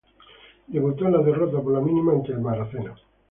Debutó 0.65 1.05
en 1.05 1.11
la 1.11 1.19
derrota 1.21 1.61
por 1.61 1.73
la 1.73 1.79
mínima 1.79 2.13
ante 2.13 2.31
el 2.31 2.41
Norwich 2.41 2.71
City. 2.71 2.91